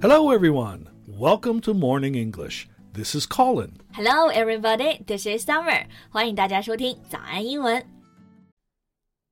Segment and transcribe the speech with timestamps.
[0.00, 0.88] Hello, everyone.
[1.06, 2.68] Welcome to Morning English.
[2.92, 3.78] This is Colin.
[3.92, 5.00] Hello, everybody.
[5.06, 5.86] This is Summer.
[6.10, 7.95] 欢迎大家收听早安英文。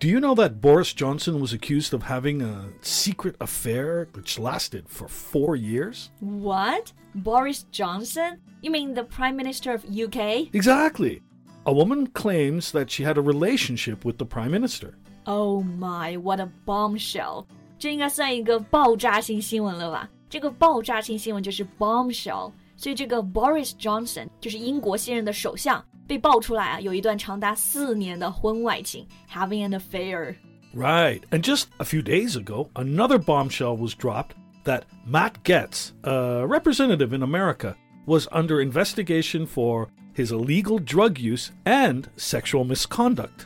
[0.00, 4.86] Do you know that Boris Johnson was accused of having a secret affair which lasted
[4.86, 6.10] for four years?
[6.20, 6.92] What?
[7.14, 8.40] Boris Johnson?
[8.60, 10.52] You mean the Prime Minister of UK?
[10.52, 11.22] Exactly.
[11.64, 14.98] A woman claims that she had a relationship with the Prime Minister.
[15.26, 17.46] Oh my, what a bombshell!
[17.78, 20.10] 这应该算一个爆炸性新闻了吧？
[20.28, 25.82] 这个爆炸性新闻就是 bombshell，所以这个 Boris Johnson 就是英国现任的首相。
[26.09, 30.33] 被爆出来啊，有一段长达四年的婚外情，having an affair。
[30.73, 34.31] Right, and just a few days ago, another bombshell was dropped
[34.63, 37.75] that Matt Gaetz, a representative in America,
[38.07, 43.45] was under investigation for his illegal drug use and sexual misconduct.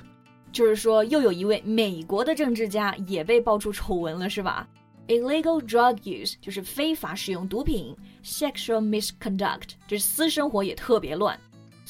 [0.53, 4.65] 就是说，又有一位美国的政治家也被爆出丑闻了，是吧
[5.09, 11.37] ？Illegal drug use 就是非法使用毒品，sexual misconduct 就是私生活也特别乱。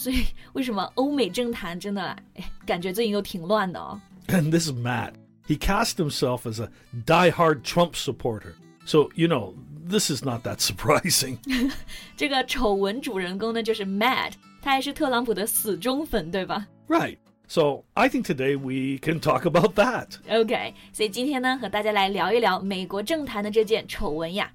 [0.02, 2.02] 所以为什么欧美政坛真的
[2.34, 4.00] 哎，感觉最近都挺乱的哦。
[4.28, 5.12] And this is Matt.
[5.46, 6.70] He cast himself as a
[7.06, 8.54] die-hard Trump supporter.
[8.84, 9.54] So, you know,
[9.88, 11.38] this is not that surprising.
[12.16, 16.66] 这个丑闻主人公呢，就是 Matt，他还是特朗普的死忠粉，对吧？
[16.86, 17.16] Right.
[17.50, 20.16] So I think today we can talk about that.
[20.28, 24.52] OK，所以今天呢，和大家来聊一聊美国政坛的这件丑闻呀。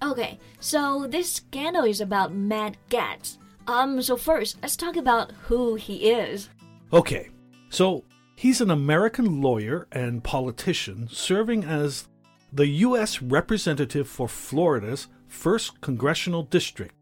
[0.00, 3.34] Okay, so this scandal is about Matt Gaetz.
[3.66, 6.48] Um, so first, let's talk about who he is.
[6.92, 7.30] Okay,
[7.70, 8.04] so
[8.36, 12.08] he's an American lawyer and politician serving as
[12.52, 13.22] the U.S.
[13.22, 16.94] representative for Florida's 1st Congressional District.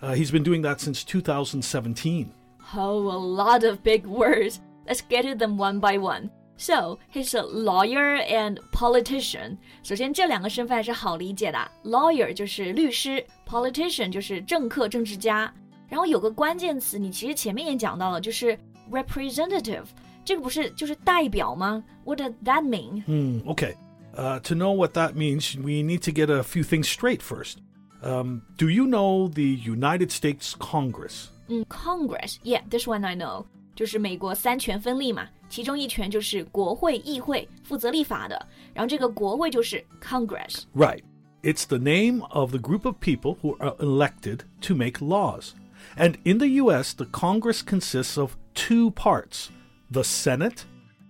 [0.00, 2.32] Uh, he's been doing that since 2017.
[2.74, 4.60] Oh, a lot of big words.
[4.86, 6.30] Let's get to them one by one.
[6.56, 9.58] So he's a lawyer and politician.
[9.82, 11.58] 首先，这两个身份还是好理解的。
[11.84, 15.52] Lawyer 就是律师，politician 就是政客、政治家。
[15.88, 18.58] 然后有个关键词，你其实前面也讲到了，就是
[18.90, 19.84] representative，
[20.24, 21.82] 这个不是就是代表吗？
[22.04, 23.04] What does that mean?
[23.04, 23.74] Hmm, okay.
[24.14, 27.58] Uh, to know what that means, we need to get a few things straight first.
[28.02, 31.28] Um, do you know the United States Congress?
[31.48, 33.44] 嗯，Congress，yeah, this one I know.
[33.74, 41.02] 就是美国三权分立嘛，其中一权就是国会、议会负责立法的，然后这个国会就是 Congress。Right.
[41.42, 45.52] It's the name of the group of people who are elected to make laws.
[45.96, 49.48] And in the US, the Congress consists of two parts
[49.90, 50.64] the Senate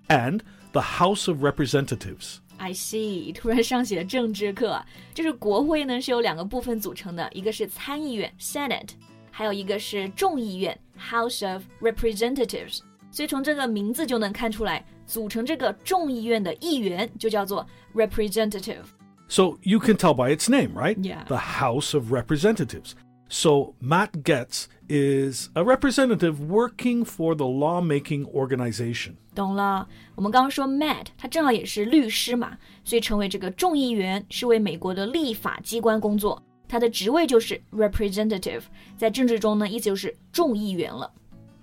[0.09, 0.41] and
[0.73, 2.39] the House of Representatives.
[2.59, 4.81] I see，突然上起了政治课。
[5.15, 8.91] 就是国会呢是由两个部分组成的，一个是参议院 Senate，
[9.31, 12.81] 还有一个是众议院 House of Representatives。
[13.11, 20.97] 所以从这个名字就能看出来，组成这个众议院的议员就叫做 representative。So you can tell by its name, right?
[20.97, 21.25] Yeah.
[21.27, 22.93] The House of Representatives.
[23.30, 29.16] So Matt Gaetz is a representative working for the lawmaking organization.
[29.36, 36.42] 懂了，我们刚刚说 Matt，他正好也是律师嘛，所以成为这个众议员是为美国的立法机关工作。
[36.70, 38.64] 他的职位就是 representative，
[38.98, 41.12] 在政治中呢，意思就是众议员了。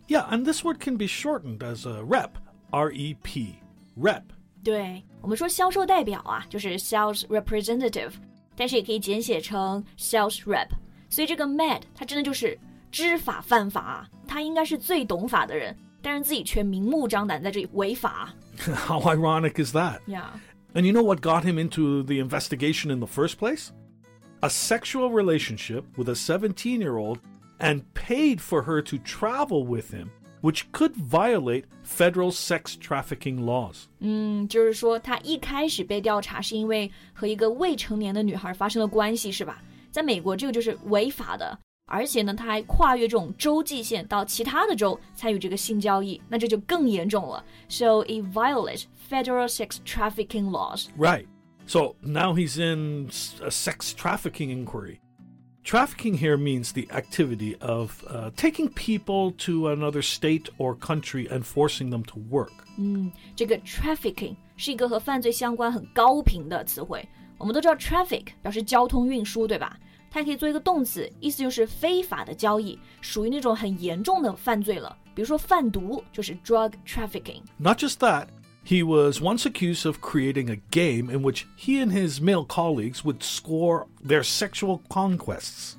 [0.07, 2.31] Yeah, and this word can be shortened as a rep,
[2.71, 3.55] R E P,
[3.99, 4.23] rep.
[4.63, 8.13] 对我们说销售代表啊，就是 sales representative，
[8.55, 10.69] 但是也可以简写成 sales rep。
[11.10, 12.58] 所以这个 Mad 他真的就是
[12.92, 18.34] 知法犯法，他应该是最懂法的人，但是自己却明目张胆在这里违法。
[18.58, 20.00] How ironic is that?
[20.08, 20.26] Yeah.
[20.74, 23.70] And you know what got him into the investigation in the first place?
[24.42, 27.20] A sexual relationship with a 17 year old
[27.60, 30.12] and paid for her to travel with him,
[30.42, 33.88] which could violate federal sex trafficking laws.
[34.00, 39.62] 嗯，就是说他一开始被调查是因为和一个未成年的女孩发生了关系，是吧？
[39.94, 47.44] 在美国，这个就是违法的，而且呢，他还跨越这种州际线到其他的州参与这个性交易，那这就更严重了。
[47.68, 50.88] So it violates federal sex trafficking laws.
[50.98, 51.26] Right.
[51.66, 53.10] So now he's in
[53.42, 55.00] a sex trafficking inquiry.
[55.64, 61.44] Trafficking here means the activity of uh, taking people to another state or country and
[61.44, 62.52] forcing them to work.
[62.78, 67.08] 嗯，这个 trafficking 是一个和犯罪相关很高频的词汇。
[67.38, 69.78] 我们都知道 traffic 表示交通运输，对吧？
[70.12, 74.98] 它可以做一个动词，意思就是非法的交易，属于那种很严重的犯罪了。
[75.14, 77.42] 比如说贩毒，就是 drug trafficking。
[77.58, 78.28] Not just that,
[78.66, 83.04] he was once accused of creating a game in which he and his male colleagues
[83.04, 85.76] would score their sexual conquests.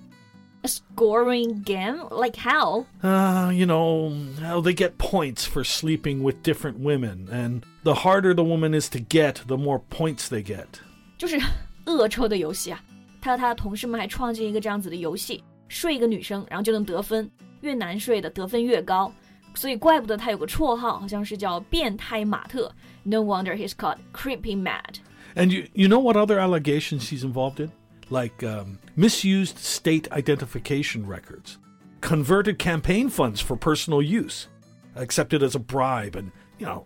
[0.62, 2.85] A scoring game, like how?
[3.03, 8.35] Uh, you know, how they get points for sleeping with different women, and the harder
[8.35, 10.81] the woman is to get, the more points they get.
[11.18, 11.40] 就是
[11.86, 12.84] 恶臭的游戏啊！
[13.22, 17.30] 他和他的同事们还创建一个这样子的游戏，睡一个女生，然后就能得分，
[17.62, 19.12] 越难睡的得分越高。
[19.54, 22.72] 所以怪不得他有个绰号，好像是叫变态马特。
[23.04, 25.00] No wonder he's called creepy Matt.
[25.36, 27.72] And you you know what other allegations he's involved in?
[28.10, 31.58] Like um, misused state identification records,
[32.02, 34.48] converted campaign funds for personal use,
[34.96, 36.86] accepted as a bribe, and you know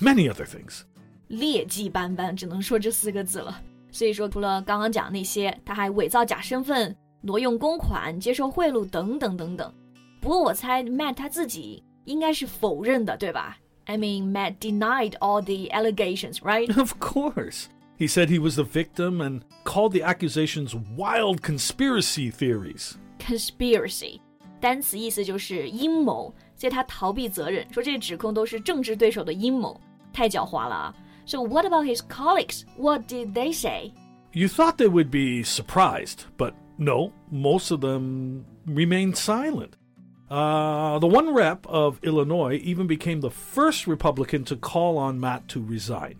[0.00, 0.84] many other things.
[1.32, 3.58] 劣迹斑斑，只能说这四个字了。
[3.90, 9.72] 所以说，除了刚刚讲那些，他还伪造假身份、挪用公款、接受贿赂等等等等。
[10.20, 13.56] 不过我猜 Matt 他自己应该是否认的，对吧
[13.86, 16.68] ？I mean, Matt denied all the allegations, right?
[16.78, 17.64] Of course.
[17.98, 22.92] He said he was the victim and called the accusations wild conspiracy theories.
[23.18, 24.20] Conspiracy
[24.60, 29.80] 单词意思就是阴谋，所以他逃避责任，说这些指控都是政治对手的阴谋，
[30.12, 30.94] 太狡猾了啊。
[31.25, 32.65] So what about his colleagues?
[32.77, 33.93] What did they say?
[34.33, 39.71] You thought they would be surprised, but no, most of them remained silent.
[40.29, 45.47] Uh, the one rep of Illinois even became the first Republican to call on Matt
[45.47, 46.15] to resign.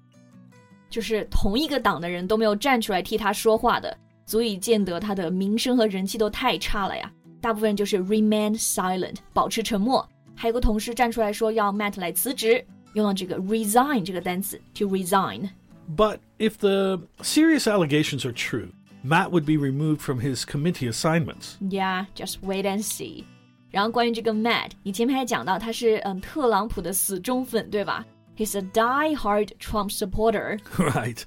[0.89, 7.11] 就是同一个党的人都没有站出来替他说话的，足以见得他的名声和人气都太差了呀。
[7.41, 10.07] 大部分人就是 remain silent，保持沉默。
[10.33, 15.49] 还有个同事站出来说要 Matt 来辞职， 用了这个 resign 这个单词 to resign。
[15.95, 18.69] But if the serious allegations are true,
[19.03, 21.55] Matt would be removed from his committee assignments.
[21.61, 23.23] Yeah, just wait and see.
[23.71, 28.05] 然后关于这个 Matt，你前面还讲到他是嗯特朗普的死忠粉，对吧？
[28.35, 30.59] He's a die-hard Trump supporter.
[30.77, 31.23] right.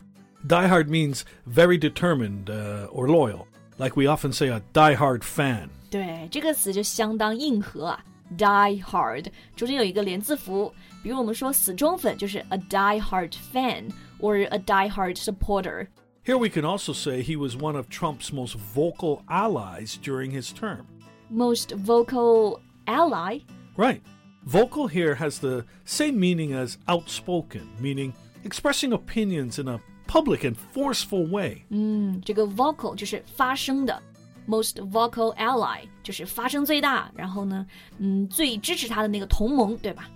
[0.46, 3.46] Diehard means very determined uh, or loyal.
[3.78, 5.68] Like we often say, a diehard fan.
[5.90, 8.04] 对，这个词就相当硬核啊
[8.36, 9.26] ，die hard
[9.56, 10.72] 中间有一个连字符，
[11.02, 13.90] 比如我们说死忠粉就是 a die hard fan
[14.20, 15.86] or a die hard supporter。
[16.24, 20.52] Here we can also say he was one of Trump's most vocal allies during his
[20.52, 20.84] term.
[21.28, 23.40] Most vocal ally，
[23.76, 24.00] Right.
[24.44, 28.12] Vocal here has the same meaning as outspoken, meaning
[28.44, 31.64] expressing opinions in a public and forceful way.
[31.70, 34.02] 嗯，这个 vocal 就是发声的
[34.47, 37.65] most vocal ally，就是发声最大，然后呢，
[37.99, 40.09] 嗯，最支持他的那个同盟，对吧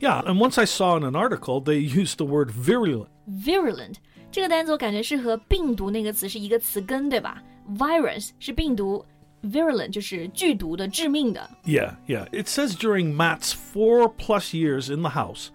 [0.00, 3.06] ？Yeah, and once I saw in an article they used the word virulent.
[3.28, 3.94] Virulent
[4.30, 7.42] 这个单词我感觉是和病毒那个词是一个词根，对吧
[7.76, 9.04] ？Virus 是病毒。
[9.44, 11.50] virulent 就是剧毒的、致命的。
[11.64, 12.28] Yeah, yeah.
[12.30, 15.48] It says during Matt's four plus years in the House,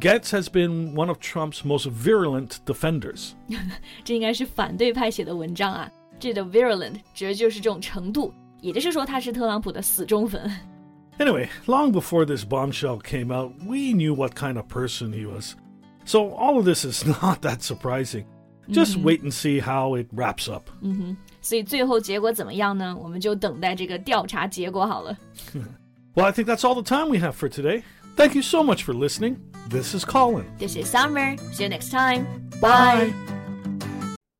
[0.00, 3.34] Gaetz has been one of Trump's most virulent defenders.
[4.02, 5.88] 这应该是反对派写的文章啊。
[6.19, 10.49] 这里的 virulent 指的就是这种程度，也就是说他是特朗普的死忠粉。
[11.19, 15.55] Anyway, long before this bombshell came out, we knew what kind of person he was.
[16.05, 18.25] So all of this is not that surprising.
[18.69, 20.69] Just wait and see how it wraps up.
[21.41, 22.95] 所以最后结果怎么样呢？
[22.97, 25.17] 我们就等待这个调查结果好了。
[26.15, 27.83] Well, I think that's all the time we have for today.
[28.15, 29.37] Thank you so much for listening.
[29.69, 30.45] This is Colin.
[30.57, 31.35] This is Summer.
[31.51, 32.25] See you next time.
[32.61, 33.11] Bye.